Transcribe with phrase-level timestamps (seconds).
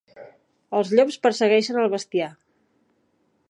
[0.77, 2.33] Els llops perseguien el bestiar.